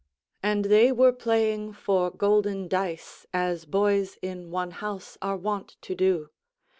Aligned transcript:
And 0.41 0.65
they 0.65 0.91
were 0.91 1.13
playing 1.13 1.73
for 1.73 2.09
golden 2.09 2.67
dice, 2.67 3.27
as 3.31 3.65
boys 3.65 4.17
in 4.23 4.49
one 4.49 4.71
house 4.71 5.15
are 5.21 5.37
wont 5.37 5.75
to 5.83 5.93
do. 5.93 6.31